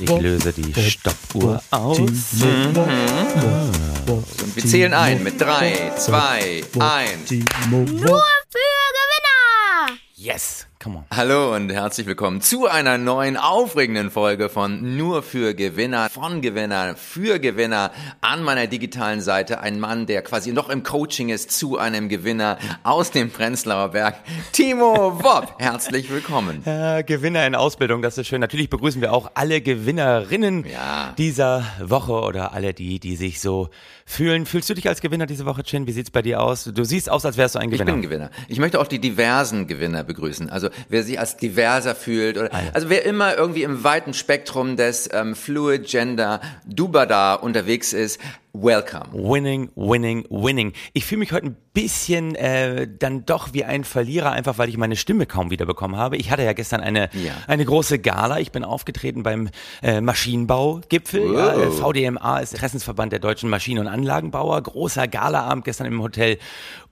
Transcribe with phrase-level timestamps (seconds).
[0.00, 1.98] Ich löse die Stoppuhr aus.
[1.98, 2.16] Und
[4.54, 7.30] wir zählen ein mit 3, 2, 1.
[7.70, 9.98] Nur für Gewinner!
[10.16, 10.66] Yes.
[11.14, 16.94] Hallo und herzlich willkommen zu einer neuen aufregenden Folge von Nur für Gewinner, von Gewinner,
[16.96, 17.90] für Gewinner.
[18.22, 22.56] An meiner digitalen Seite ein Mann, der quasi noch im Coaching ist zu einem Gewinner
[22.82, 24.14] aus dem Prenzlauer Berg,
[24.52, 25.54] Timo Wopp.
[25.58, 26.64] Herzlich willkommen.
[26.66, 28.40] Äh, Gewinner in Ausbildung, das ist schön.
[28.40, 31.12] Natürlich begrüßen wir auch alle Gewinnerinnen Ja.
[31.18, 33.68] dieser Woche oder alle die, die sich so
[34.06, 34.46] fühlen.
[34.46, 35.86] Fühlst du dich als Gewinner diese Woche, Chin?
[35.86, 36.64] Wie sieht's bei dir aus?
[36.64, 37.84] Du siehst aus, als wärst du ein Ich Gewinner.
[37.92, 38.30] bin ein Gewinner.
[38.48, 40.48] Ich möchte auch die diversen Gewinner begrüßen.
[40.48, 45.08] Also wer sich als diverser fühlt oder also wer immer irgendwie im weiten Spektrum des
[45.12, 48.20] ähm, Fluid Gender Dubada unterwegs ist,
[48.52, 49.04] welcome.
[49.12, 50.72] Winning, winning, winning.
[50.92, 54.76] Ich fühle mich heute ein bisschen äh, dann doch wie ein Verlierer, einfach weil ich
[54.76, 56.16] meine Stimme kaum wiederbekommen habe.
[56.16, 57.32] Ich hatte ja gestern eine, Ja.
[57.46, 58.40] eine große Gala.
[58.40, 59.50] Ich bin aufgetreten beim
[59.82, 61.32] äh, Maschinenbaugipfel.
[61.34, 64.60] Ja, äh, VDMA ist Interessensverband der deutschen Maschinen- und Anlagenbauer.
[64.62, 66.38] Großer Galaabend gestern im Hotel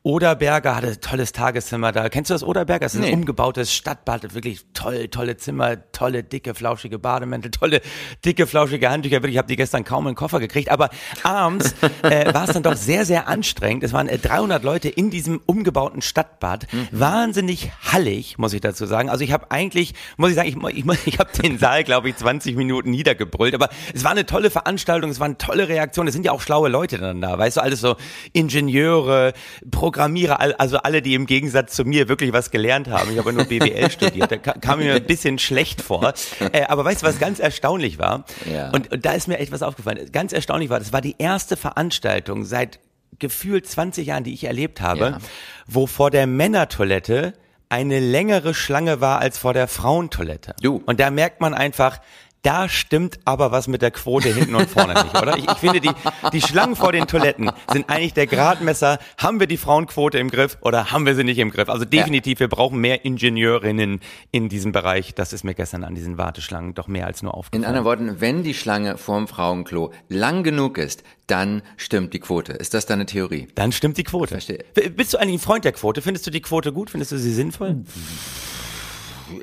[0.08, 2.08] Oderberger, hatte ein tolles Tageszimmer da.
[2.08, 2.86] Kennst du das Oderberger?
[2.86, 3.08] Das ist Nee.
[3.08, 7.82] ein umgebautes Stadtbad, wirklich toll, tolle Zimmer, tolle, dicke, flauschige Bademäntel, tolle,
[8.24, 9.16] dicke, flauschige Handtücher.
[9.16, 10.70] Wirklich, ich habe die gestern kaum in den Koffer gekriegt.
[10.70, 10.88] Aber
[11.24, 13.84] abends äh, war es dann doch sehr, sehr anstrengend.
[13.84, 16.66] Es waren äh, 300 Leute in diesem umgebauten Stadtbad.
[16.90, 19.10] Wahnsinnig hallig, muss ich dazu sagen.
[19.10, 22.16] Also ich habe eigentlich, muss ich sagen, ich, ich, ich habe den Saal, glaube ich,
[22.16, 23.54] 20 Minuten niedergebrüllt.
[23.54, 26.08] Aber es war eine tolle Veranstaltung, es waren tolle Reaktionen.
[26.08, 27.96] Es sind ja auch schlaue Leute dann da, weißt du, alles so
[28.32, 29.34] Ingenieure,
[29.70, 33.10] Programmierer, all- also alle, die im Gegensatz zu mir wirklich was gelernt haben.
[33.12, 36.12] Ich habe nur BWL studiert, da ka- kam mir ein bisschen schlecht vor.
[36.52, 38.24] Äh, aber weißt du, was ganz erstaunlich war?
[38.50, 38.70] Ja.
[38.70, 40.10] Und, und da ist mir echt was aufgefallen.
[40.12, 42.78] Ganz erstaunlich war, das war die erste Veranstaltung seit
[43.18, 45.18] gefühlt 20 Jahren, die ich erlebt habe, Ja.
[45.66, 47.32] wo vor der Männertoilette
[47.68, 50.54] eine längere Schlange war als vor der Frauentoilette.
[50.62, 50.82] Du.
[50.86, 52.00] Und da merkt man einfach,
[52.42, 55.36] da stimmt aber was mit der Quote hinten und vorne nicht, oder?
[55.36, 55.90] Ich, ich finde, die,
[56.32, 58.98] die Schlangen vor den Toiletten sind eigentlich der Gradmesser.
[59.18, 61.68] Haben wir die Frauenquote im Griff oder haben wir sie nicht im Griff?
[61.68, 65.14] Also definitiv, wir brauchen mehr Ingenieurinnen in diesem Bereich.
[65.14, 67.64] Das ist mir gestern an diesen Warteschlangen doch mehr als nur In aufgefallen.
[67.64, 72.52] anderen Worten, wenn die Schlange vorm Frauenklo lang genug ist, dann stimmt die Quote.
[72.52, 73.48] Ist das deine Theorie?
[73.54, 74.28] Dann stimmt die Quote.
[74.28, 74.64] Verstehe.
[74.96, 76.02] Bist du eigentlich ein Freund der Quote?
[76.02, 76.90] Findest du die Quote gut?
[76.90, 77.84] Findest du sie sinnvoll?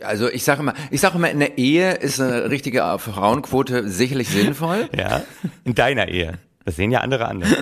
[0.01, 4.29] Also ich sage immer, ich sage immer, in der Ehe ist eine richtige Frauenquote sicherlich
[4.29, 4.89] sinnvoll.
[4.95, 5.23] Ja.
[5.63, 6.39] In deiner Ehe.
[6.65, 7.49] Das sehen ja andere anders.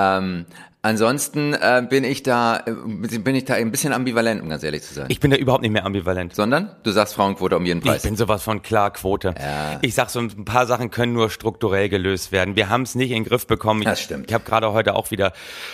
[0.00, 0.46] Ähm,
[0.88, 4.82] ansonsten äh, bin ich da, äh, bin ich da ein bisschen ambivalent, um ganz ehrlich
[4.82, 5.06] zu sein.
[5.08, 6.34] Ich bin da überhaupt nicht mehr ambivalent.
[6.34, 8.02] Sondern du sagst Frauenquote um jeden Ich Preis.
[8.02, 9.34] bin sowas von klar Quote.
[9.38, 9.78] Ja.
[9.82, 12.56] Ich sag so ein paar Sachen können nur strukturell gelöst werden.
[12.56, 13.82] Wir haben es nicht in den Griff bekommen.
[13.84, 14.26] Das Ich- stimmt.
[14.28, 15.32] Ich habe gerade heute auch wieder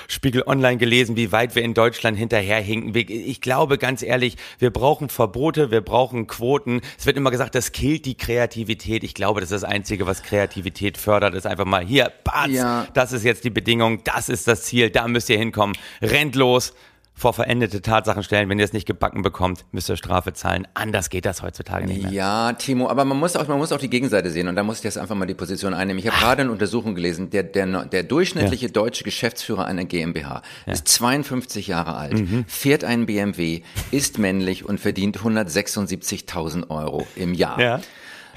[0.08, 2.92] Spiegel Online gelesen, wie weit wir in Deutschland hinterherhinken.
[2.94, 6.80] Ich glaube ganz ehrlich, wir brauchen Verbote, wir brauchen Quoten.
[6.98, 9.04] Es wird immer gesagt, das killt die Kreativität.
[9.04, 12.86] Ich glaube, das ist das Einzige, was Kreativität fördert, ist einfach mal hier, Batz, Ja.
[12.94, 15.76] das ist jetzt die Bedingung, das ist das Ziel, da müsst ihr hinkommen.
[16.02, 16.74] Rennt los.
[17.16, 18.48] Vor verendete Tatsachen stellen.
[18.48, 20.66] Wenn ihr es nicht gebacken bekommt, müsst ihr Strafe zahlen.
[20.74, 22.10] Anders geht das heutzutage nicht mehr.
[22.10, 24.78] Ja, Timo, aber man muss auch, man muss auch die Gegenseite sehen und da muss
[24.78, 26.00] ich jetzt einfach mal die Position einnehmen.
[26.00, 30.88] Ich habe gerade eine Untersuchung gelesen, der, der, der durchschnittliche deutsche Geschäftsführer einer GmbH ist
[30.88, 32.46] 52 Jahre alt, Mhm.
[32.48, 37.60] fährt einen BMW, ist männlich und verdient 176.000 Euro im Jahr.
[37.60, 37.80] Ja.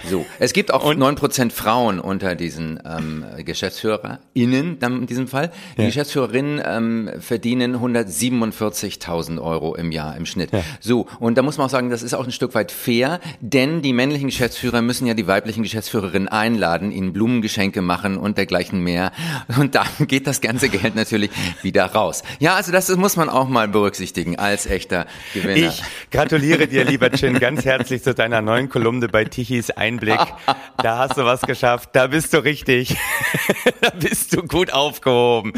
[0.09, 5.51] So, es gibt auch Und- 9% Frauen unter diesen ähm, GeschäftsführerInnen dann in diesem Fall.
[5.77, 10.49] Die Geschäftsführerinnen ähm, verdienen 147.000 Euro im Jahr im Schnitt.
[10.79, 13.81] So, und da muss man auch sagen, das ist auch ein Stück weit fair, denn
[13.81, 19.11] die männlichen Geschäftsführer müssen ja die weiblichen Geschäftsführerinnen einladen, ihnen Blumengeschenke machen und dergleichen mehr.
[19.59, 21.31] Und dann geht das ganze Geld natürlich
[21.61, 22.23] wieder raus.
[22.39, 25.67] Ja, also das muss man auch mal berücksichtigen als echter Gewinner.
[25.69, 25.81] Ich
[26.11, 30.19] gratuliere dir, lieber Chin, ganz herzlich zu deiner neuen Kolumne bei Tichys Einblick.
[30.81, 31.89] Da hast du was geschafft.
[31.93, 32.95] Da bist du richtig.
[33.81, 35.53] da bist du gut aufgehoben.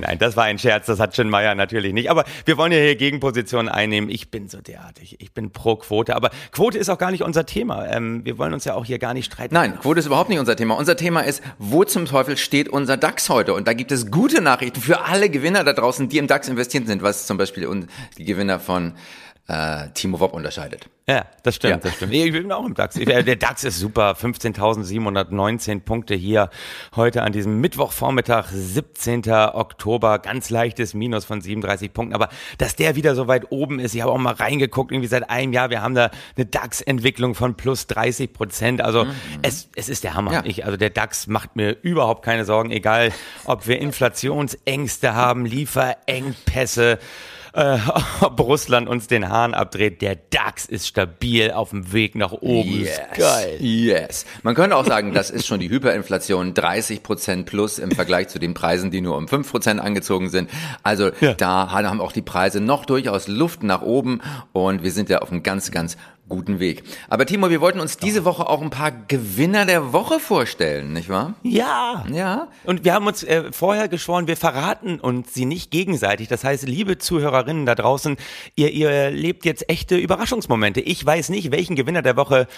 [0.00, 0.86] Nein, das war ein Scherz.
[0.86, 2.10] Das hat Chin Meyer natürlich nicht.
[2.10, 4.10] Aber wir wollen ja hier Gegenpositionen einnehmen.
[4.10, 5.16] Ich bin so derartig.
[5.20, 6.16] Ich bin pro Quote.
[6.16, 7.86] Aber Quote ist auch gar nicht unser Thema.
[7.88, 9.54] Ähm, wir wollen uns ja auch hier gar nicht streiten.
[9.54, 10.76] Nein, Quote ist überhaupt nicht unser Thema.
[10.76, 13.54] Unser Thema ist, wo zum Teufel steht unser DAX heute?
[13.54, 16.86] Und da gibt es gute Nachrichten für alle Gewinner da draußen, die im DAX investiert
[16.86, 17.62] sind, was zum Beispiel
[18.18, 18.94] die Gewinner von
[19.48, 20.88] äh, Timo Wopp unterscheidet.
[21.08, 21.76] Ja, das stimmt, Ja.
[21.78, 22.12] das stimmt.
[22.14, 22.94] Ich bin auch im DAX.
[22.94, 24.12] Der DAX ist super.
[24.12, 26.48] 15.719 Punkte hier
[26.94, 29.28] heute an diesem Mittwochvormittag, 17.
[29.30, 30.20] Oktober.
[30.20, 32.14] Ganz leichtes Minus von 37 Punkten.
[32.14, 32.28] Aber
[32.58, 35.52] dass der wieder so weit oben ist, ich habe auch mal reingeguckt, irgendwie seit einem
[35.52, 35.70] Jahr.
[35.70, 38.80] Wir haben da eine DAX-Entwicklung von plus 30 Prozent.
[38.80, 39.06] Also
[39.42, 40.30] es, es ist der Hammer.
[40.30, 40.36] Mhm.
[40.36, 40.42] Ja.
[40.44, 43.10] Ich, also der DAX macht mir überhaupt keine Sorgen, egal
[43.44, 46.98] ob wir Inflationsängste haben, Lieferengpässe,
[47.52, 47.78] äh,
[48.20, 50.02] ob Russland uns den Hahn abdreht.
[50.02, 52.80] Der DAX ist stabil auf dem Weg nach oben.
[52.80, 53.00] Yes.
[53.16, 53.56] Geil.
[53.60, 54.26] Yes.
[54.42, 58.38] Man könnte auch sagen, das ist schon die Hyperinflation 30 Prozent plus im Vergleich zu
[58.38, 60.50] den Preisen, die nur um 5 Prozent angezogen sind.
[60.82, 61.34] Also Ja.
[61.34, 64.20] da haben auch die Preise noch durchaus Luft nach oben
[64.52, 65.96] und wir sind ja auf einem ganz, ganz
[66.32, 66.82] guten Weg.
[67.10, 71.10] Aber Timo, wir wollten uns diese Woche auch ein paar Gewinner der Woche vorstellen, nicht
[71.10, 71.34] wahr?
[71.42, 72.04] Ja.
[72.10, 72.48] Ja.
[72.64, 76.28] Und wir haben uns äh, vorher geschworen, wir verraten uns sie nicht gegenseitig.
[76.28, 78.16] Das heißt, liebe Zuhörerinnen da draußen,
[78.56, 80.80] ihr, ihr lebt jetzt echte Überraschungsmomente.
[80.80, 82.48] Ich weiß nicht, welchen Gewinner der Woche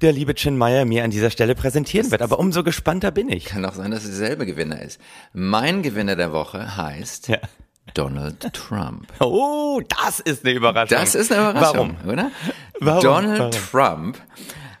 [0.00, 3.46] der liebe Chin Meyer mir an dieser Stelle präsentieren wird, aber umso gespannter bin ich.
[3.46, 5.00] Kann auch sein, dass es derselbe Gewinner ist.
[5.32, 7.38] Mein Gewinner der Woche heißt Ja.
[7.94, 9.06] Donald Trump.
[9.20, 10.98] Oh, das ist eine Überraschung.
[10.98, 12.12] Das ist eine Überraschung, Warum?
[12.12, 12.30] oder?
[12.80, 13.02] Warum?
[13.02, 14.12] Donald Warum?
[14.12, 14.18] Trump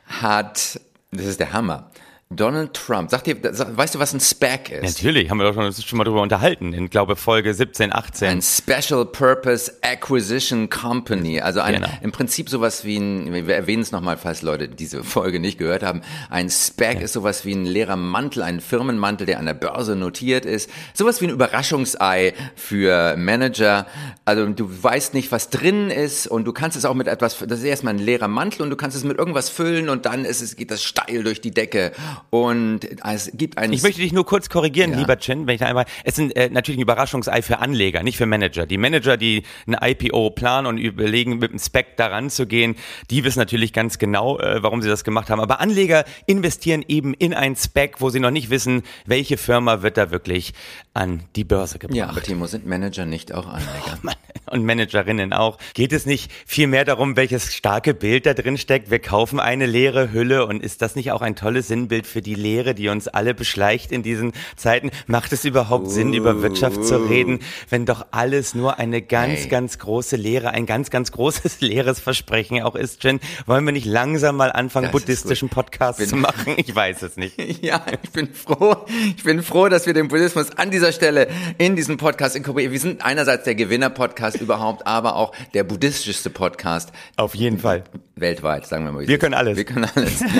[0.06, 0.80] hat,
[1.10, 1.90] das ist der Hammer.
[2.30, 4.96] Donald Trump, sagt dir, weißt du, was ein SPAC ist?
[4.96, 8.28] Natürlich, haben wir doch schon, uns schon mal drüber unterhalten, in, glaube Folge 17, 18.
[8.28, 11.88] Ein Special Purpose Acquisition Company, also ein, Genau.
[12.02, 15.84] im Prinzip sowas wie ein, wir erwähnen es nochmal, falls Leute diese Folge nicht gehört
[15.84, 19.94] haben, ein SPAC ist sowas wie ein leerer Mantel, ein Firmenmantel, der an der Börse
[19.94, 23.86] notiert ist, sowas wie ein Überraschungsei für Manager,
[24.24, 27.60] also du weißt nicht, was drin ist und du kannst es auch mit etwas, das
[27.60, 30.40] ist erstmal ein leerer Mantel und du kannst es mit irgendwas füllen und dann ist
[30.42, 31.92] es, geht das steil durch die Decke
[32.30, 34.98] und es gibt einen Ich möchte dich nur kurz korrigieren, Ja.
[34.98, 35.84] lieber Chin, wenn ich da einmal.
[36.04, 38.66] Es sind äh, natürlich ein Überraschungsei für Anleger, nicht für Manager.
[38.66, 42.76] Die Manager, die ein IPO planen und überlegen, mit einem Spec daran zu gehen,
[43.10, 45.40] die wissen natürlich ganz genau, äh, warum sie das gemacht haben.
[45.40, 49.96] Aber Anleger investieren eben in ein Spec, wo sie noch nicht wissen, welche Firma wird
[49.96, 50.52] da wirklich
[50.94, 51.96] an die Börse gebracht.
[51.96, 53.98] ja, aber Timo, sind Manager nicht auch Anleger?
[54.50, 55.58] und Managerinnen auch.
[55.74, 58.90] Geht es nicht viel mehr darum, welches starke Bild da drin steckt?
[58.90, 62.34] Wir kaufen eine leere Hülle und ist das nicht auch ein tolles Sinnbild für die
[62.34, 64.90] Leere, die uns alle beschleicht in diesen Zeiten?
[65.06, 69.48] Macht es überhaupt Sinn, über Wirtschaft zu reden, wenn doch alles nur eine ganz, Hey.
[69.48, 73.20] ganz große Leere, ein ganz, ganz großes leeres Versprechen auch ist, Jen?
[73.46, 76.54] Wollen wir nicht langsam mal anfangen, Das ist buddhistischen Podcast Bin- zu machen?
[76.56, 77.36] Ich weiß es nicht.
[77.62, 78.76] Ja, ich bin froh.
[79.16, 81.28] Ich bin froh, dass wir den Buddhismus an dieser Stelle
[81.58, 82.72] in diesem Podcast inkorporieren.
[82.72, 87.84] Wir sind einerseits der Gewinner-Podcast überhaupt, aber auch der buddhistischste Podcast Auf jeden Fall.
[88.26, 89.06] Weltweit, sagen wir mal.
[89.06, 89.56] Wir können alles.
[89.56, 90.24] Wir können alles.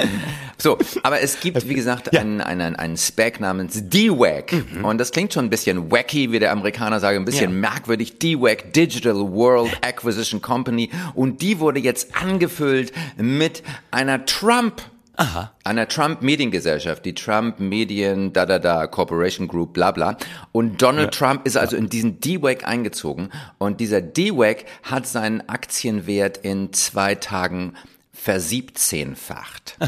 [0.59, 2.23] So, aber es gibt, wie gesagt, Ja.
[2.23, 4.55] einen, einen, einen Spec namens DWAC.
[4.83, 7.71] Und das klingt schon ein bisschen wacky, wie der Amerikaner sagt, ein bisschen Ja.
[7.71, 8.19] merkwürdig.
[8.19, 10.89] DWAC, Digital World Acquisition Company.
[11.15, 14.81] Und die wurde jetzt angefüllt mit einer Trump
[15.17, 15.53] Aha.
[15.65, 20.17] einer Trump Mediengesellschaft, die Trump Medien, da da da, Corporation Group, bla bla.
[20.53, 26.39] Und Donald Trump ist also in diesen DWAC eingezogen und dieser DWAC hat seinen Aktienwert
[26.39, 27.75] in zwei Tagen
[28.13, 29.79] versiebzehnfacht.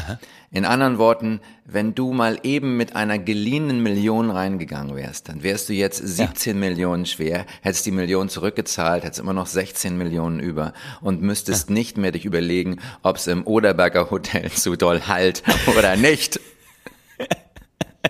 [0.50, 5.69] In anderen Worten, wenn du mal eben mit einer geliehenen Million reingegangen wärst, dann wärst
[5.69, 10.73] du jetzt 17 Millionen schwer, hättest die Million zurückgezahlt, hättest immer noch 16 Millionen über
[11.03, 15.43] und müsstest nicht mehr dich überlegen, ob es im Oderberger Hotel zu doll halt
[15.77, 16.41] oder nicht.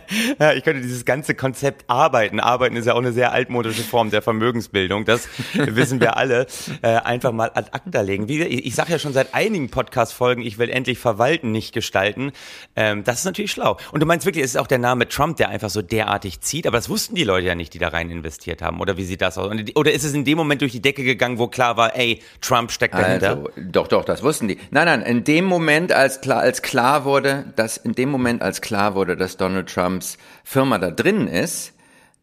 [0.39, 2.39] Ja, ich könnte dieses ganze Konzept arbeiten.
[2.39, 5.05] Arbeiten ist ja auch eine sehr altmodische Form der Vermögensbildung.
[5.05, 6.47] Das wissen wir alle.
[6.83, 8.29] Äh, einfach mal ad acta legen.
[8.29, 12.33] Wie, ich ich sage ja schon seit einigen Podcast-Folgen, ich will endlich verwalten, nicht gestalten.
[12.77, 13.79] Ähm, das ist natürlich schlau.
[13.93, 16.67] Und du meinst wirklich, es ist auch der Name Trump, der einfach so derartig zieht.
[16.67, 18.81] Aber das wussten die Leute ja nicht, die da rein investiert haben.
[18.81, 19.51] Oder wie sieht das aus?
[19.75, 22.71] Oder ist es in dem Moment durch die Decke gegangen, wo klar war, ey, Trump
[22.71, 23.31] steckt dahinter?
[23.31, 24.59] Also, doch, doch, das wussten die.
[24.71, 28.61] Nein, nein, in dem Moment, als klar, als klar wurde, dass, in dem Moment, als
[28.61, 31.73] klar wurde, dass Donald Trumps Firma da drin ist,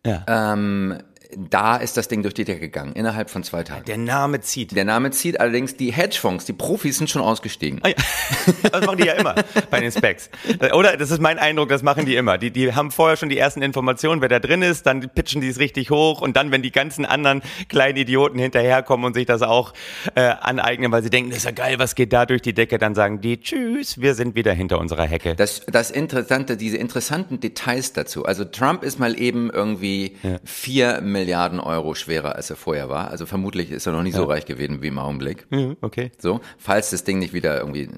[0.06, 0.24] ja.
[0.28, 1.00] ähm,
[1.38, 3.86] da ist das Ding durch die Decke gegangen, innerhalb von zwei Tagen.
[3.86, 4.76] der Name zieht.
[4.76, 7.80] Der Name zieht allerdings die Hedgefonds, die Profis sind schon ausgestiegen.
[7.84, 7.96] Ah ja.
[8.72, 9.36] Das machen die ja immer
[9.70, 10.30] bei den Specs.
[10.74, 12.38] Oder das ist mein Eindruck, das machen die immer.
[12.38, 15.48] Die, die haben vorher schon die ersten Informationen, wer da drin ist, dann pitchen die
[15.50, 19.42] es richtig hoch und dann, wenn die ganzen anderen kleinen Idioten hinterherkommen und sich das
[19.42, 19.74] auch
[20.16, 22.78] äh, aneignen, weil sie denken, das ist ja geil, was geht da durch die Decke,
[22.78, 25.36] dann sagen die, tschüss, wir sind wieder hinter unserer Hecke.
[25.36, 28.26] Das, das Interessante, diese interessanten Details dazu.
[28.26, 33.10] Also Trump ist mal eben irgendwie vier Milliarden Euro schwerer, als er vorher war.
[33.10, 35.48] Also vermutlich ist er noch nie so reich gewesen wie im Augenblick.
[35.50, 36.12] Mhm, okay.
[36.20, 37.90] So, falls das Ding nicht wieder irgendwie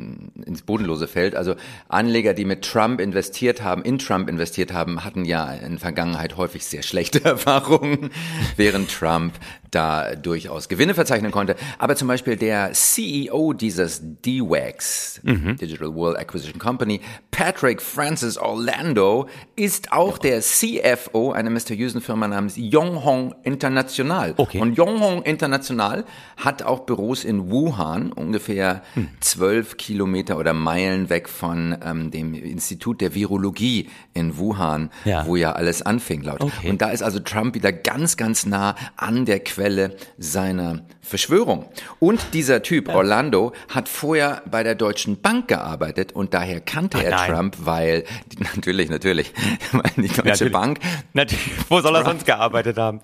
[0.45, 1.35] ins Bodenlose fällt.
[1.35, 1.55] Also
[1.89, 6.37] Anleger, die mit Trump investiert haben, in Trump investiert haben, hatten ja in der Vergangenheit
[6.37, 8.11] häufig sehr schlechte Erfahrungen,
[8.55, 9.33] während Trump
[9.71, 11.55] da durchaus Gewinne verzeichnen konnte.
[11.77, 19.91] Aber zum Beispiel der CEO dieses DWACs, Digital World Acquisition Company, Patrick Francis Orlando, ist
[19.91, 24.33] auch der CFO einer mysteriösen Firma namens Yonghong International.
[24.37, 24.59] Okay.
[24.59, 26.05] Und Yonghong International
[26.37, 28.81] hat auch Büros in Wuhan, ungefähr
[29.19, 35.25] zwölf Kilometer oder Meilen weg von ähm, dem Institut der Virologie in Wuhan, Ja.
[35.25, 36.41] wo ja alles anfing laut.
[36.41, 36.69] Okay.
[36.69, 41.65] Und da ist also Trump wieder ganz, ganz nah an der Quelle Quelle seiner Verschwörung.
[41.99, 47.03] Und dieser Typ, Orlando, hat vorher bei der Deutschen Bank gearbeitet und daher kannte Ach,
[47.03, 47.31] er nein.
[47.31, 48.05] Trump, weil,
[48.55, 49.33] natürlich, natürlich,
[49.73, 50.53] weil die Deutsche Natürlich.
[50.53, 50.79] Bank,
[51.11, 53.01] Natürlich, wo soll er sonst gearbeitet haben?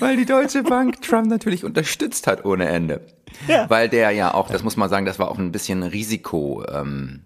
[0.00, 3.00] weil die Deutsche Bank Trump natürlich unterstützt hat ohne Ende.
[3.48, 3.70] Ja.
[3.70, 7.22] Weil der ja auch, das muss man sagen, das war auch ein bisschen Risiko, ähm,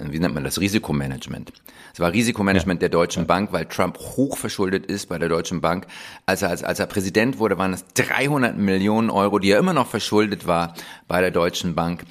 [0.00, 1.52] wie nennt man das, Risikomanagement.
[1.92, 5.86] Es war Risikomanagement der Deutschen Bank, weil Trump hochverschuldet ist bei der Deutschen Bank.
[6.26, 9.72] Als er, als, als er Präsident wurde, waren es 300 Millionen Euro, die er immer
[9.72, 10.74] noch verschuldet war
[11.08, 12.04] bei der Deutschen Bank.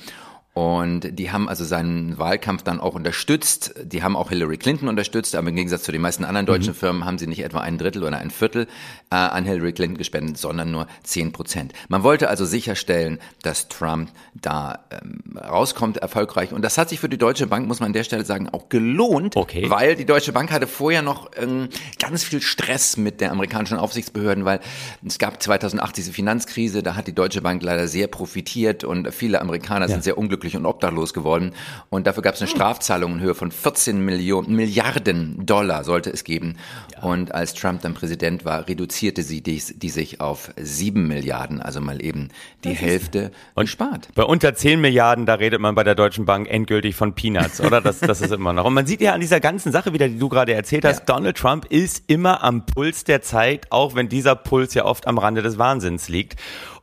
[0.55, 3.73] Und die haben also seinen Wahlkampf dann auch unterstützt.
[3.83, 7.03] Die haben auch Hillary Clinton unterstützt, aber im Gegensatz zu den meisten anderen deutschen Firmen
[7.03, 8.67] haben sie nicht etwa ein Drittel oder ein Viertel
[9.11, 11.73] äh, an Hillary Clinton gespendet, sondern nur 10 Prozent.
[11.89, 16.53] Man wollte also sicherstellen, dass Trump da ähm, rauskommt erfolgreich.
[16.53, 18.69] Und das hat sich für die Deutsche Bank, muss man an der Stelle sagen, auch
[18.69, 19.69] gelohnt, Okay.
[19.69, 21.67] weil die Deutsche Bank hatte vorher noch ähm,
[21.99, 24.61] ganz viel Stress mit der amerikanischen Aufsichtsbehörden, weil
[25.05, 29.41] es gab 2008 diese Finanzkrise, da hat die Deutsche Bank leider sehr profitiert und viele
[29.41, 31.53] Amerikaner sind sehr unglücklich und obdachlos geworden.
[31.89, 36.23] Und dafür gab es eine Strafzahlung in Höhe von 14 Millionen, Milliarden Dollar sollte es
[36.23, 36.57] geben.
[37.01, 41.81] Und als Trump dann Präsident war, reduzierte sie die, die sich auf 7 Milliarden, also
[41.81, 42.29] mal eben
[42.63, 44.09] die Hälfte und spart.
[44.15, 47.81] Bei unter 10 Milliarden, da redet man bei der Deutschen Bank endgültig von Peanuts, oder?
[47.81, 48.65] Das, das ist immer noch.
[48.65, 51.15] Und man sieht ja an dieser ganzen Sache wieder, die du gerade erzählt hast, Ja.
[51.15, 55.17] Donald Trump ist immer am Puls der Zeit, auch wenn dieser Puls ja oft am
[55.17, 56.35] Rande des Wahnsinns liegt.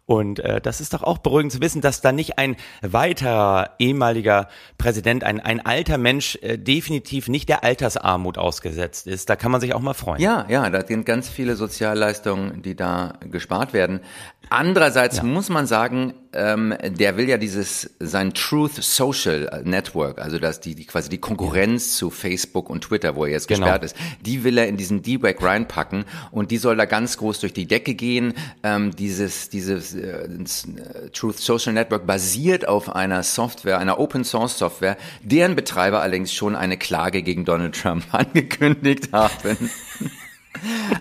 [0.04, 4.49] Und äh, das ist doch auch beruhigend zu wissen, dass da nicht ein weiterer ehemaliger
[4.76, 9.30] Präsident, ein, ein alter Mensch äh, definitiv nicht der Altersarmut ausgesetzt ist.
[9.30, 10.21] Da kann man sich auch mal freuen.
[10.21, 14.00] Ja, ja, da sind ganz viele Sozialleistungen, die da gespart werden.
[14.50, 20.61] Andererseits muss man sagen, ähm, der will ja dieses sein Truth Social Network, also dass
[20.61, 23.61] die, die quasi die Konkurrenz zu Facebook und Twitter, wo er jetzt Genau.
[23.61, 27.40] gesperrt ist, die will er in diesen D-Wag reinpacken und die soll da ganz groß
[27.40, 28.34] durch die Decke gehen.
[28.62, 30.28] Ähm, dieses dieses äh,
[31.12, 36.56] Truth Social Network basiert auf einer Software, einer Open Source Software, deren Betreiber allerdings schon
[36.56, 39.70] eine Klage gegen Donald Trump angekündigt haben.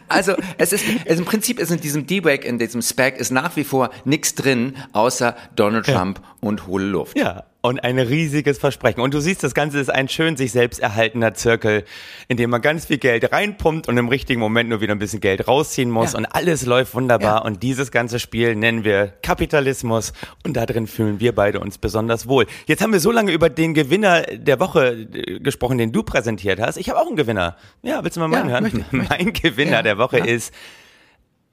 [0.08, 3.56] Also es ist, es im Prinzip ist in diesem D-Wag, in diesem Spec ist nach
[3.56, 7.18] wie vor nichts drin, außer Donald Trump und hohle Luft.
[7.18, 9.02] Ja, und ein riesiges Versprechen.
[9.02, 11.86] Und du siehst, das Ganze ist ein schön sich selbst erhaltener Zirkel,
[12.28, 15.20] in dem man ganz viel Geld reinpumpt und im richtigen Moment nur wieder ein bisschen
[15.20, 16.18] Geld rausziehen muss Ja.
[16.18, 17.36] und alles läuft wunderbar.
[17.36, 17.42] Ja.
[17.44, 20.14] Und dieses ganze Spiel nennen wir Kapitalismus
[20.44, 22.48] und da drin fühlen wir beide uns besonders wohl.
[22.66, 26.60] Jetzt haben wir so lange über den Gewinner der Woche äh, gesprochen, den du präsentiert
[26.60, 26.78] hast.
[26.78, 27.58] Ich habe auch einen Gewinner.
[27.84, 28.64] Ja, willst du mal meinen Ja, hören?
[28.64, 30.52] möchte möchte mein Gewinner der Woche ist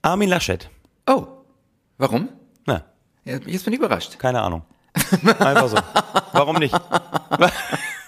[0.00, 0.70] Armin Laschet.
[1.06, 1.26] Oh,
[1.98, 2.30] warum?
[2.64, 2.84] Na,
[3.26, 4.18] Ja, Jetzt bin ich überrascht.
[4.18, 4.62] Keine Ahnung.
[5.38, 5.76] Einfach so.
[6.32, 6.74] Warum nicht?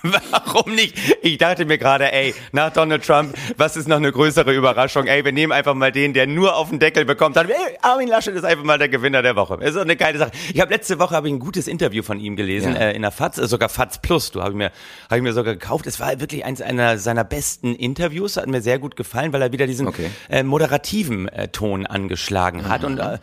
[0.03, 0.97] Warum nicht?
[1.23, 5.07] Ich dachte mir gerade, ey, nach Donald Trump, was ist noch eine größere Überraschung?
[5.07, 7.37] Ey, wir nehmen einfach mal den, der nur auf den Deckel bekommt.
[7.37, 9.57] Dann, ey, Armin Laschet ist einfach mal der Gewinner der Woche.
[9.63, 10.31] Ist doch eine geile Sache.
[10.55, 12.81] Ich habe letzte Woche habe ich ein gutes Interview von ihm gelesen Ja.
[12.81, 14.31] äh, in der FAZ, äh, sogar FAZ Plus.
[14.31, 14.71] Du habe ich mir
[15.11, 15.87] habe ich mir sogar gekauft.
[15.87, 19.53] Es war wirklich eins einer seiner besten Interviews, hat mir sehr gut gefallen, weil er
[19.53, 20.11] wieder diesen Okay.
[20.31, 23.19] äh, moderativen äh, Ton angeschlagen hat und äh,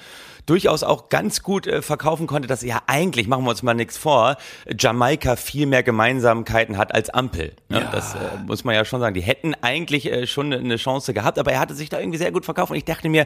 [0.48, 3.98] durchaus auch ganz gut äh, verkaufen konnte, dass ja eigentlich, machen wir uns mal nichts
[3.98, 4.38] vor,
[4.68, 7.54] Jamaika viel mehr Gemeinsamkeiten hat als Ampel.
[7.70, 7.88] Ne?
[7.92, 9.14] Das äh, muss man ja schon sagen.
[9.14, 12.32] Die hätten eigentlich äh, schon eine Chance gehabt, aber er hatte sich da irgendwie sehr
[12.32, 13.26] gut verkauft und ich dachte mir,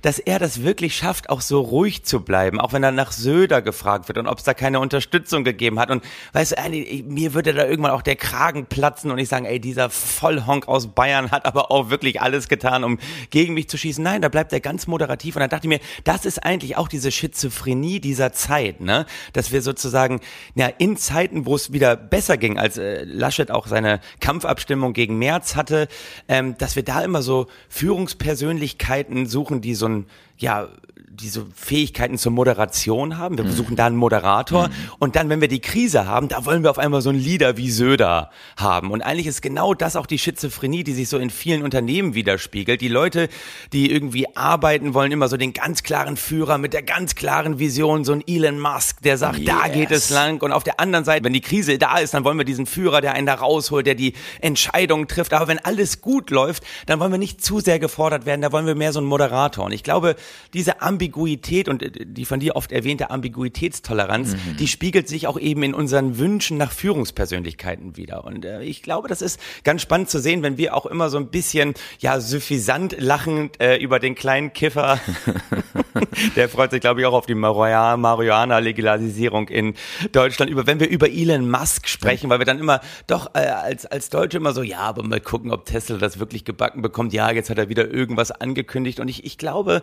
[0.00, 3.60] dass er das wirklich schafft, auch so ruhig zu bleiben, auch wenn er nach Söder
[3.60, 5.90] gefragt wird und ob es da keine Unterstützung gegeben hat.
[5.90, 6.02] Und
[6.32, 9.90] weißt du, mir würde da irgendwann auch der Kragen platzen und ich sagen, ey, dieser
[9.90, 12.98] Vollhonk aus Bayern hat aber auch wirklich alles getan, um
[13.30, 14.02] gegen mich zu schießen.
[14.02, 16.88] Nein, da bleibt er ganz moderativ und dann dachte ich mir, das ist eigentlich auch
[16.88, 19.06] diese Schizophrenie dieser Zeit, ne?
[19.32, 20.20] Dass wir sozusagen,
[20.54, 25.18] ja, in Zeiten, wo es wieder besser ging, als äh, Laschet auch seine Kampfabstimmung gegen
[25.18, 25.88] Merz hatte,
[26.28, 30.06] ähm, dass wir da immer so Führungspersönlichkeiten suchen, die so ein,
[30.38, 30.68] ja,
[31.14, 33.36] diese Fähigkeiten zur Moderation haben.
[33.36, 34.70] Wir suchen da einen Moderator.
[34.98, 37.56] Und dann, wenn wir die Krise haben, da wollen wir auf einmal so einen Leader
[37.58, 38.90] wie Söder haben.
[38.90, 42.80] Und eigentlich ist genau das auch die Schizophrenie, die sich so in vielen Unternehmen widerspiegelt.
[42.80, 43.28] Die Leute,
[43.74, 48.04] die irgendwie arbeiten wollen, immer so den ganz klaren Führer mit der ganz klaren Vision,
[48.04, 49.74] so ein Elon Musk, der sagt, da Yes.
[49.74, 50.40] geht es lang.
[50.42, 53.02] Und auf der anderen Seite, wenn die Krise da ist, dann wollen wir diesen Führer,
[53.02, 55.34] der einen da rausholt, der die Entscheidungen trifft.
[55.34, 58.40] Aber wenn alles gut läuft, dann wollen wir nicht zu sehr gefordert werden.
[58.40, 59.66] Da wollen wir mehr so einen Moderator.
[59.66, 60.16] Und ich glaube,
[60.54, 65.62] diese Ambiguität und äh, die von dir oft erwähnte Ambiguitätstoleranz, die spiegelt sich auch eben
[65.62, 68.24] in unseren Wünschen nach Führungspersönlichkeiten wieder.
[68.24, 71.18] Und äh, ich glaube, das ist ganz spannend zu sehen, wenn wir auch immer so
[71.18, 75.00] ein bisschen, ja, suffisant lachend äh, über den kleinen Kiffer,
[76.36, 79.74] der freut sich, glaube ich, auch auf die Marihuana- Marihuana-Legalisierung in
[80.12, 83.86] Deutschland, über, wenn wir über Elon Musk sprechen, weil wir dann immer doch äh, als,
[83.86, 87.12] als Deutsche immer so, ja, aber mal gucken, ob Tesla das wirklich gebacken bekommt.
[87.12, 89.00] Ja, jetzt hat er wieder irgendwas angekündigt.
[89.00, 89.82] Und ich, ich glaube,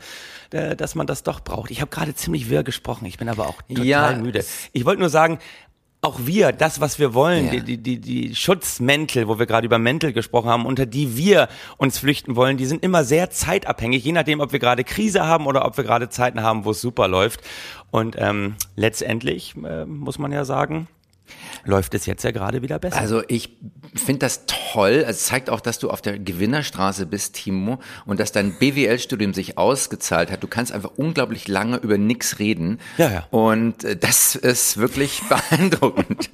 [0.52, 1.72] äh, dass man das doch braucht.
[1.72, 4.46] Ich habe gerade ziemlich wirr gesprochen, ich bin aber auch total Ja, müde.
[4.72, 5.40] Ich wollte nur sagen,
[6.02, 7.52] auch wir, das, was wir wollen, Ja.
[7.60, 11.50] die, die, die, die Schutzmäntel, wo wir gerade über Mäntel gesprochen haben, unter die wir
[11.76, 15.46] uns flüchten wollen, die sind immer sehr zeitabhängig, je nachdem, ob wir gerade Krise haben
[15.46, 17.42] oder ob wir gerade Zeiten haben, wo es super läuft.
[17.92, 20.88] Und ähm, letztendlich äh, muss man ja sagen,
[21.66, 22.98] läuft es jetzt ja gerade wieder besser.
[22.98, 23.58] Also ich
[23.96, 25.04] finde das toll.
[25.08, 29.58] Es zeigt auch, dass du auf der Gewinnerstraße bist, Timo, und dass dein BWL-Studium sich
[29.58, 30.44] ausgezahlt hat.
[30.44, 32.80] Du kannst einfach unglaublich lange über nichts reden.
[32.98, 33.28] Ja, ja.
[33.32, 36.30] Und äh, das ist wirklich beeindruckend.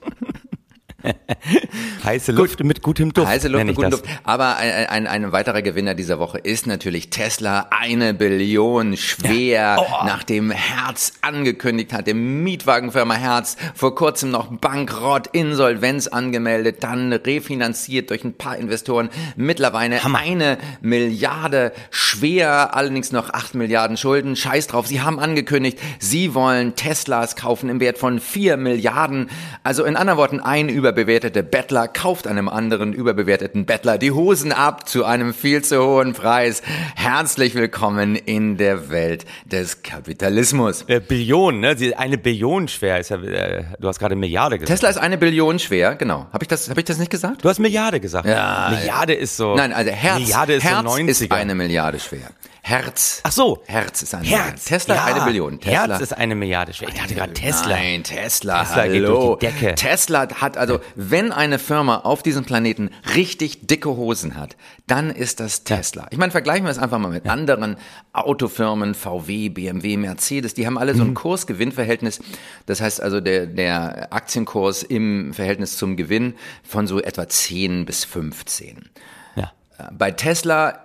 [2.03, 3.27] Heiße Luft mit gutem Duft.
[3.27, 4.01] Heiße Luft guten das.
[4.01, 4.05] Duft.
[4.23, 7.67] Aber ein, ein, ein weiterer Gewinner dieser Woche ist natürlich Tesla.
[7.71, 10.05] Eine Billion schwer, Oh.
[10.05, 18.09] nachdem Herz angekündigt hat, der Mietwagenfirma Herz, vor kurzem noch Bankrott, Insolvenz angemeldet, dann refinanziert
[18.09, 19.09] durch ein paar Investoren.
[19.35, 24.35] Mittlerweile eine Milliarde schwer, allerdings noch acht Milliarden Schulden.
[24.35, 29.29] Scheiß drauf, sie haben angekündigt, sie wollen Teslas kaufen im Wert von vier Milliarden.
[29.63, 34.87] Also in anderen Worten, ein überbewerteter Bettler kauft einem anderen überbewerteten Bettler die Hosen ab
[34.87, 36.61] zu einem viel zu hohen Preis.
[36.95, 40.83] Herzlich willkommen in der Welt des Kapitalismus.
[40.87, 41.75] Äh, Billion, ne?
[41.77, 44.69] Sie- Eine Billion schwer ist ja, äh, du hast gerade Milliarde gesagt.
[44.71, 46.27] Tesla ist eine Billion schwer, genau.
[46.31, 47.43] Habe ich das, habe ich das nicht gesagt?
[47.43, 48.25] Du hast Milliarde gesagt.
[48.25, 49.53] Ja, Milliarde ist so.
[49.53, 51.09] Nein, also Herz, Milliarde ist Herz so 90er.
[51.09, 52.29] ist eine Milliarde schwer.
[52.67, 53.21] Herz.
[53.21, 53.61] Ach so.
[53.67, 54.49] Herz ist eine Milliarde.
[54.49, 54.65] Herz.
[54.65, 55.05] Tesla ja.
[55.05, 55.59] eine Billion.
[55.59, 55.87] Tesla.
[55.87, 56.87] Herz ist eine Milliarde schwer.
[56.89, 57.75] Ich dachte gerade Tesla.
[57.75, 59.35] Nein, Tesla, Tesla geht hallo.
[59.35, 59.75] durch die Decke.
[59.75, 64.57] Tesla hat also, wenn eine Firma auf diesem Planeten richtig dicke Hosen hat,
[64.87, 66.07] dann ist das Tesla.
[66.09, 67.77] Ich meine, vergleichen wir es einfach mal mit anderen
[68.13, 71.11] Autofirmen, VW, BMW, Mercedes, die haben alle so Mhm.
[71.11, 72.19] ein Kurs-Gewinn-Verhältnis.
[72.65, 76.33] Das heißt also, der, der Aktienkurs im Verhältnis zum Gewinn
[76.67, 78.89] von so etwa 10 bis 15.
[79.35, 79.51] Ja.
[79.91, 80.79] Bei Tesla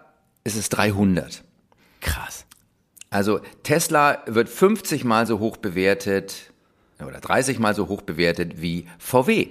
[0.44, 1.42] ist es 300.
[2.00, 2.46] Krass.
[3.10, 6.52] Also Tesla wird 50 mal so hoch bewertet
[7.04, 9.48] oder 30 mal so hoch bewertet wie VW.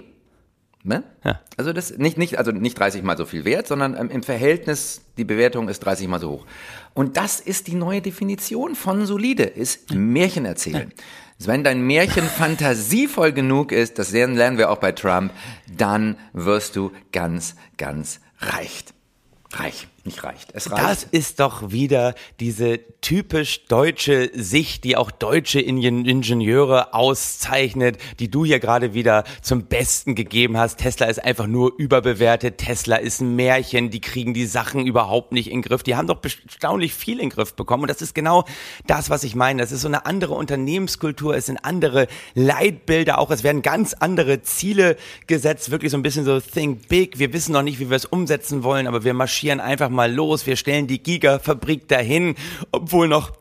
[0.82, 1.04] Ne?
[1.24, 1.40] Ja.
[1.58, 5.02] Also das nicht nicht also nicht 30 mal so viel wert, sondern ähm, im Verhältnis
[5.18, 6.46] die Bewertung ist 30 mal so hoch.
[6.94, 10.90] Und das ist die neue Definition von solide, ist Märchen erzählen.
[11.38, 15.32] Also Wenn dein Märchen fantasievoll genug ist, das lernen lernen wir auch bei Trump,
[15.76, 18.84] dann wirst du ganz ganz reich.
[19.52, 20.50] Reich, nicht reicht.
[20.54, 20.82] Es reicht.
[20.82, 28.30] Das ist doch wieder diese typisch deutsche Sicht, die auch deutsche Ingen- Ingenieure auszeichnet, die
[28.30, 30.78] du hier gerade wieder zum Besten gegeben hast.
[30.78, 32.58] Tesla ist einfach nur überbewertet.
[32.58, 33.90] Tesla ist ein Märchen.
[33.90, 35.82] Die kriegen die Sachen überhaupt nicht in den Griff.
[35.82, 37.82] Die haben doch erstaunlich viel in den Griff bekommen.
[37.82, 38.44] Und das ist genau
[38.86, 39.60] das, was ich meine.
[39.60, 41.34] Das ist so eine andere Unternehmenskultur.
[41.36, 43.30] Es sind andere Leitbilder auch.
[43.30, 45.70] Es werden ganz andere Ziele gesetzt.
[45.70, 47.18] Wirklich so ein bisschen so think big.
[47.18, 50.46] Wir wissen noch nicht, wie wir es umsetzen wollen, aber wir marschieren einfach mal los.
[50.46, 52.34] Wir stellen die Gigafabrik dahin,
[52.72, 53.39] obwohl noch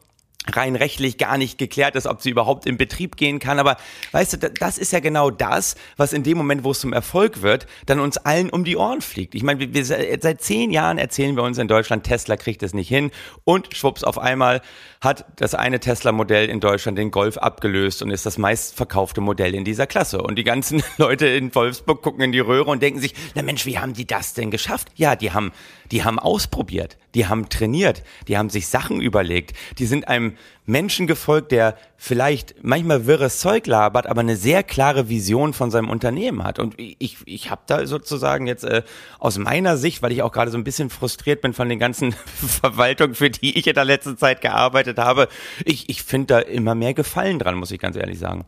[0.52, 3.60] rein rechtlich gar nicht geklärt ist, ob sie überhaupt in Betrieb gehen kann.
[3.60, 3.78] Aber
[4.14, 6.92] weißt du, da- das ist ja genau das, was in dem Moment, wo es zum
[6.94, 9.36] Erfolg wird, dann uns allen um die Ohren fliegt.
[9.36, 12.88] Ich meine, wir, seit zehn Jahren erzählen wir uns in Deutschland, Tesla kriegt es nicht
[12.88, 13.12] hin.
[13.44, 14.62] Und schwupps, auf einmal
[15.02, 19.66] hat das eine Tesla-Modell in Deutschland den Golf abgelöst und ist das meistverkaufte Modell in
[19.66, 20.22] dieser Klasse.
[20.24, 23.66] Und die ganzen Leute in Wolfsburg gucken in die Röhre und denken sich, na Mensch,
[23.66, 24.88] wie haben die das denn geschafft?
[24.96, 25.52] Ja, die haben,
[25.92, 31.08] die haben ausprobiert, die haben trainiert, die haben sich Sachen überlegt, die sind einem Menschen
[31.08, 36.44] gefolgt, der vielleicht manchmal wirres Zeug labert, aber eine sehr klare Vision von seinem Unternehmen
[36.44, 36.60] hat.
[36.60, 38.84] Und ich, ich habe da sozusagen jetzt äh,
[39.18, 42.12] aus meiner Sicht, weil ich auch gerade so ein bisschen frustriert bin von den ganzen
[42.62, 45.28] Verwaltungen, für die ich in der letzten Zeit gearbeitet habe,
[45.66, 48.46] ich, ich finde da immer mehr Gefallen dran, muss ich ganz ehrlich sagen.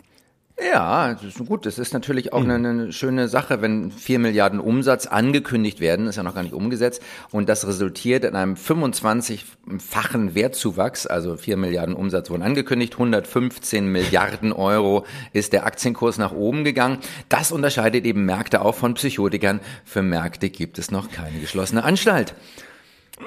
[0.64, 1.66] Ja, das ist gut.
[1.66, 6.18] Das ist natürlich auch eine, eine schöne Sache, wenn vier Milliarden Umsatz angekündigt werden, ist
[6.18, 11.96] ja noch gar nicht umgesetzt, und das resultiert in einem 25-fachen Wertzuwachs, also vier Milliarden
[11.96, 17.00] Umsatz wurden angekündigt, 115 Milliarden Euro ist der Aktienkurs nach oben gegangen.
[17.30, 19.62] Das unterscheidet eben Märkte auch von Psychotikern.
[19.84, 22.36] Für Märkte gibt es noch keine geschlossene Anstalt.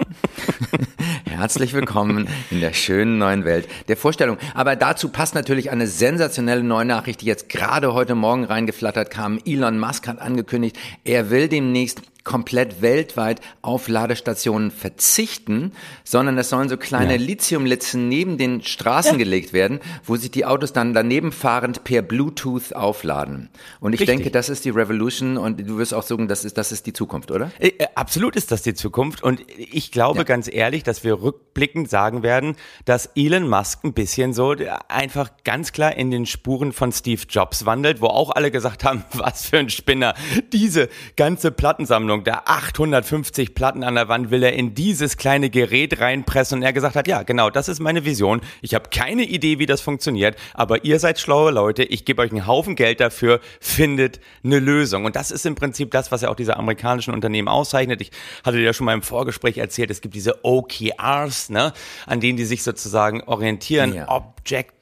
[1.24, 4.38] Herzlich willkommen in der schönen neuen Welt der Vorstellung.
[4.54, 9.38] Aber dazu passt natürlich eine sensationelle neue Nachricht, die jetzt gerade heute Morgen reingeflattert kam.
[9.44, 15.72] Elon Musk hat angekündigt, er will demnächst komplett weltweit auf Ladestationen verzichten,
[16.04, 20.72] sondern es sollen so kleine Lithiumlitzen neben den Straßen gelegt werden, wo sich die Autos
[20.72, 23.50] dann daneben fahrend per Bluetooth aufladen.
[23.80, 24.16] Und ich Richtig.
[24.16, 26.92] denke, das ist die Revolution und du wirst auch sagen, das ist, das ist die
[26.94, 27.50] Zukunft, oder?
[27.58, 30.24] Äh, äh, Absolut ist das die Zukunft und ich glaube Ja.
[30.24, 32.56] ganz ehrlich, dass wir rückblickend sagen werden,
[32.86, 37.22] dass Elon Musk ein bisschen so äh, einfach ganz klar in den Spuren von Steve
[37.28, 40.14] Jobs wandelt, wo auch alle gesagt haben, was für ein Spinner,
[40.52, 45.50] diese ganze Plattensammlung Ahnung, da 850 Platten an der Wand will er in dieses kleine
[45.50, 48.40] Gerät reinpressen und er gesagt hat, ja, genau, das ist meine Vision.
[48.62, 52.30] Ich habe keine Idee, wie das funktioniert, aber ihr seid schlaue Leute, ich gebe euch
[52.30, 55.04] einen Haufen Geld dafür, findet eine Lösung.
[55.04, 58.00] Und das ist im Prinzip das, was ja auch diese amerikanischen Unternehmen auszeichnet.
[58.00, 58.10] Ich
[58.44, 61.72] hatte dir ja schon mal im Vorgespräch erzählt, es gibt diese OKRs, ne,
[62.06, 63.94] an denen die sich sozusagen orientieren.
[63.94, 64.08] Ja.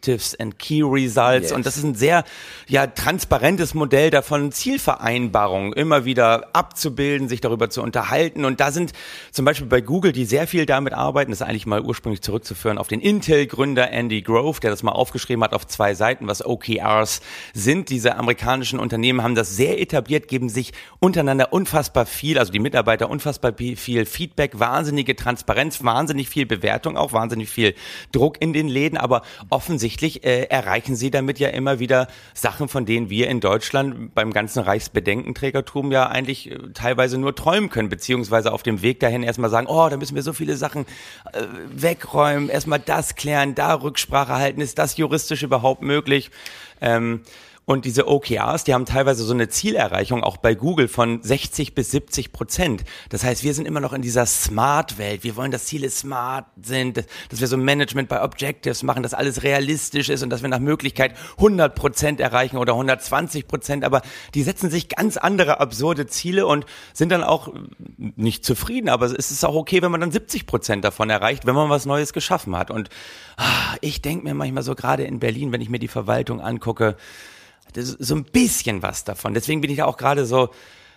[0.03, 1.45] Objectives and Key Results.
[1.45, 1.53] Yes.
[1.53, 2.25] Und das ist ein sehr
[2.67, 8.45] ja, transparentes Modell davon, Zielvereinbarungen immer wieder abzubilden, sich darüber zu unterhalten.
[8.45, 8.93] Und da sind
[9.31, 12.79] zum Beispiel bei Google, die sehr viel damit arbeiten, das ist eigentlich mal ursprünglich zurückzuführen
[12.79, 17.21] auf den Intel-Gründer Andy Grove, der das mal aufgeschrieben hat auf zwei Seiten, was OKRs
[17.55, 17.88] sind.
[17.88, 23.09] Diese amerikanischen Unternehmen haben das sehr etabliert, geben sich untereinander unfassbar viel, also die Mitarbeiter
[23.09, 27.75] unfassbar viel Feedback, wahnsinnige Transparenz, wahnsinnig viel Bewertung auch, wahnsinnig viel
[28.11, 29.92] Druck in den Läden, aber offensichtlich
[30.25, 34.61] äh, erreichen sie damit ja immer wieder Sachen, von denen wir in Deutschland beim ganzen
[34.61, 39.67] Reichsbedenkenträgertum ja eigentlich äh, teilweise nur träumen können, beziehungsweise auf dem Weg dahin erstmal sagen,
[39.67, 40.87] oh, da müssen wir so viele Sachen
[41.33, 41.43] äh,
[41.75, 46.31] wegräumen, erstmal das klären, da Rücksprache halten, ist das juristisch überhaupt möglich?
[46.81, 47.23] Ähm,
[47.64, 51.92] und diese OKRs, die haben teilweise so eine Zielerreichung auch bei Google von 60 bis
[51.92, 52.83] 70 Prozent.
[53.09, 55.22] Das heißt, wir sind immer noch in dieser Smart-Welt.
[55.22, 59.44] Wir wollen, dass Ziele smart sind, dass wir so Management bei Objectives machen, dass alles
[59.44, 63.85] realistisch ist und dass wir nach Möglichkeit 100 Prozent erreichen oder 120 Prozent.
[63.85, 64.03] Aber
[64.35, 67.53] die setzen sich ganz andere absurde Ziele und sind dann auch
[67.96, 68.88] nicht zufrieden.
[68.88, 71.87] Aber es ist auch okay, wenn man dann 70 Prozent davon erreicht, wenn man was
[71.87, 72.72] Neues geschaffen hat.
[72.72, 72.88] Und
[73.37, 76.96] ah, ich denke mir manchmal so gerade in Berlin, wenn ich mir die Verwaltung angucke,
[77.75, 79.35] so ein bisschen was davon.
[79.35, 80.51] Deswegen bin ich da auch gerade so,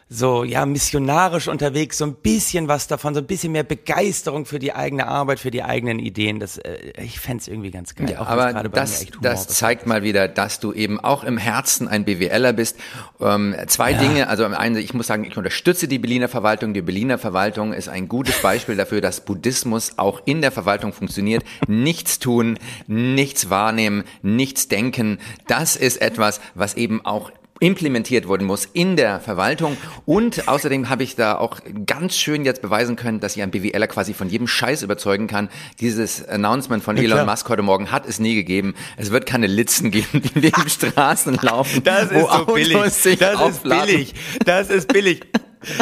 [0.08, 4.60] so, ja, missionarisch unterwegs, so ein bisschen was davon, so ein bisschen mehr Begeisterung für
[4.60, 6.40] die eigene Arbeit, für die eigenen Ideen.
[6.40, 8.12] Das, äh, ich fände es irgendwie ganz geil.
[8.12, 12.54] Ja, aber das, das zeigt mal wieder, dass du eben auch im Herzen ein BWLer
[12.54, 12.78] bist.
[13.20, 13.98] Ähm, zwei ja.
[13.98, 16.76] Dinge, also eine, ich muss sagen, ich unterstütze die Berliner Verwaltung.
[16.76, 21.44] Die Berliner Verwaltung ist ein gutes Beispiel dafür, dass Buddhismus auch in der Verwaltung funktioniert.
[21.68, 25.18] Nichts tun, nichts wahrnehmen, nichts denken.
[25.48, 29.78] Das ist etwas, was eben auch implementiert worden muss in der Verwaltung.
[30.06, 33.88] Und außerdem habe ich da auch ganz schön jetzt beweisen können, dass ich ein BWLer
[33.88, 35.50] quasi von jedem Scheiß überzeugen kann.
[35.80, 38.76] Dieses Announcement von Elon ja, Musk heute Morgen hat es nie gegeben.
[38.98, 41.84] Es wird keine Litzen geben, die neben Straßen laufen.
[41.84, 42.74] Das ist so billig.
[43.20, 43.50] Das aufladen.
[43.50, 44.14] ist billig.
[44.46, 45.22] Das ist billig.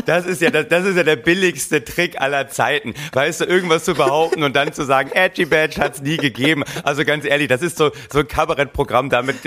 [0.05, 2.93] Das ist ja, das, das ist ja der billigste Trick aller Zeiten.
[3.11, 6.63] Weißt du, irgendwas zu behaupten und dann zu sagen, Edgy Badge hat's nie gegeben.
[6.83, 9.37] Also ganz ehrlich, das ist so, so ein Kabarettprogramm, damit,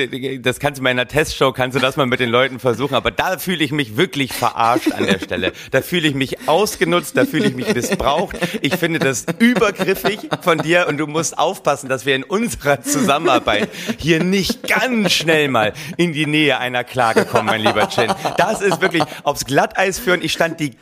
[0.45, 2.95] das kannst du mal in einer Testshow, kannst du das mal mit den Leuten versuchen.
[2.95, 5.53] Aber da fühle ich mich wirklich verarscht an der Stelle.
[5.71, 8.37] Da fühle ich mich ausgenutzt, da fühle ich mich missbraucht.
[8.63, 13.69] Ich finde das übergriffig von dir und du musst aufpassen, dass wir in unserer Zusammenarbeit
[13.99, 18.13] hier nicht ganz schnell mal in die Nähe einer Klage kommen, mein lieber Chin.
[18.37, 20.73] Das ist wirklich aufs Glatteis führen ich stand die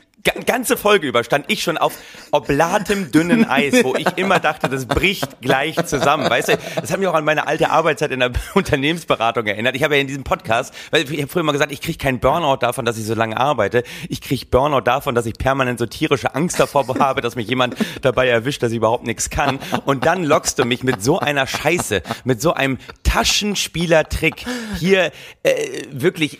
[0.46, 1.92] ganze Folge über stand ich schon auf
[2.30, 6.30] oblatem dünnen Eis, wo ich immer dachte, das bricht gleich zusammen.
[6.30, 9.76] Weißt du, das hat mich auch an meine alte Arbeitszeit in der Unternehmensberatung erinnert.
[9.76, 12.20] Ich habe ja in diesem Podcast, weil ich habe früher mal gesagt, ich kriege keinen
[12.20, 13.84] Burnout davon, dass ich so lange arbeite.
[14.08, 17.76] Ich kriege Burnout davon, dass ich permanent so tierische Angst davor habe, dass mich jemand
[18.00, 19.58] dabei erwischt, dass ich überhaupt nichts kann.
[19.84, 24.46] Und dann lockst du mich mit so einer Scheiße, mit so einem Taschenspielertrick
[24.78, 25.52] hier äh,
[25.90, 26.38] wirklich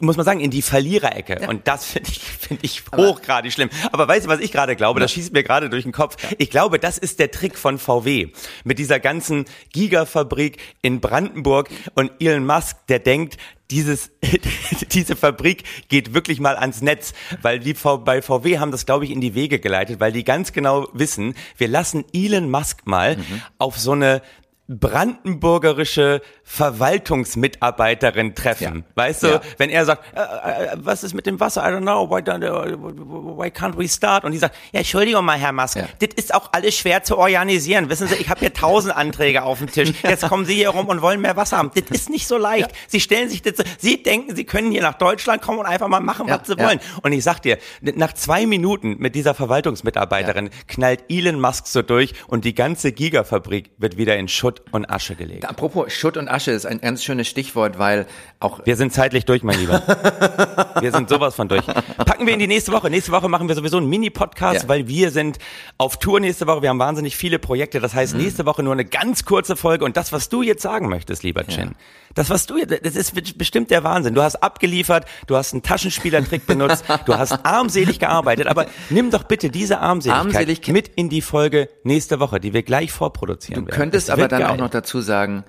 [0.00, 1.38] muss man sagen, in die Verliererecke.
[1.42, 1.48] Ja.
[1.48, 3.70] Und das finde ich, finde ich hochgradig schlimm.
[3.92, 5.00] Aber weißt du, was ich gerade glaube?
[5.00, 6.16] Das schießt mir gerade durch den Kopf.
[6.38, 8.28] Ich glaube, das ist der Trick von VW.
[8.64, 13.38] Mit dieser ganzen Gigafabrik in Brandenburg und Elon Musk, der denkt,
[13.70, 14.10] dieses,
[14.92, 19.10] diese Fabrik geht wirklich mal ans Netz, weil die bei VW haben das, glaube ich,
[19.10, 23.42] in die Wege geleitet, weil die ganz genau wissen, wir lassen Elon Musk mal mhm.
[23.58, 24.22] auf so eine
[24.68, 28.78] brandenburgerische Verwaltungsmitarbeiterin treffen.
[28.78, 28.84] Ja.
[28.94, 29.40] Weißt du, ja.
[29.58, 31.62] wenn er sagt, äh, äh, was ist mit dem Wasser?
[31.62, 34.24] I don't know, why, don't, uh, why can't we start?
[34.24, 35.86] Und die sagt, ja, Entschuldigung mal, Herr Musk, ja.
[36.00, 37.88] das ist auch alles schwer zu organisieren.
[37.88, 39.92] Wissen Sie, ich habe hier tausend Anträge auf dem Tisch.
[40.02, 41.70] Jetzt kommen Sie hier rum und wollen mehr Wasser haben.
[41.74, 42.70] Das ist nicht so leicht.
[42.88, 46.00] Sie stellen sich das, Sie denken, Sie können hier nach Deutschland kommen und einfach mal
[46.00, 46.80] machen, was Sie wollen.
[47.02, 52.14] Und ich sag dir, nach zwei Minuten mit dieser Verwaltungsmitarbeiterin knallt Elon Musk so durch
[52.26, 55.48] und die ganze Gigafabrik wird wieder in Schutt und Asche gelegt.
[55.48, 58.06] Apropos Schutt und Asche, ist ein ganz schönes Stichwort, weil
[58.40, 58.60] auch.
[58.64, 59.82] Wir sind zeitlich durch, mein Lieber.
[60.80, 61.64] wir sind sowas von durch.
[61.66, 62.90] Packen wir in die nächste Woche.
[62.90, 64.68] Nächste Woche machen wir sowieso einen Mini-Podcast, ja.
[64.68, 65.38] weil wir sind
[65.78, 66.62] auf Tour nächste Woche.
[66.62, 67.80] Wir haben wahnsinnig viele Projekte.
[67.80, 68.22] Das heißt, mhm.
[68.22, 69.84] nächste Woche nur eine ganz kurze Folge.
[69.84, 71.74] Und das, was du jetzt sagen möchtest, lieber Chin, ja.
[72.14, 74.14] das, was du jetzt, das ist bestimmt der Wahnsinn.
[74.14, 78.46] Du hast abgeliefert, du hast einen Taschenspielertrick benutzt, du hast armselig gearbeitet.
[78.46, 82.62] Aber nimm doch bitte diese Armseligkeit, Armseligkeit mit in die Folge nächste Woche, die wir
[82.62, 83.76] gleich vorproduzieren du werden.
[83.76, 84.54] Du könntest aber dann geil.
[84.56, 85.44] auch noch dazu sagen,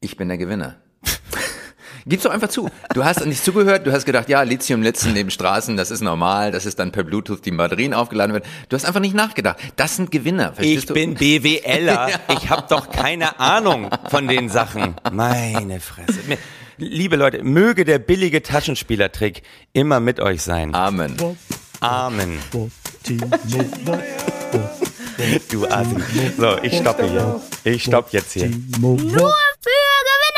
[0.00, 0.76] ich bin der Gewinner.
[2.08, 2.68] Gib's doch einfach zu.
[2.94, 6.64] Du hast nicht zugehört, du hast gedacht, ja, Lithium-Litzen neben Straßen, das ist normal, das
[6.64, 8.48] ist dann per Bluetooth die Batterien aufgeladen werden.
[8.68, 9.58] Du hast einfach nicht nachgedacht.
[9.74, 10.94] Das sind Gewinner, verstehst Ich du?
[10.94, 12.10] bin BWLer.
[12.28, 14.94] Ich habe doch keine Ahnung von den Sachen.
[15.10, 16.20] Meine Fresse.
[16.78, 20.74] Liebe Leute, möge der billige Taschenspielertrick immer mit euch sein.
[20.74, 21.16] Amen.
[21.80, 22.38] Amen
[25.50, 25.96] du Asi.
[26.38, 27.40] So, ich stoppe hier.
[27.64, 28.48] Ich stoppe jetzt hier.
[28.78, 29.04] Nur für
[30.08, 30.35] Gewinner!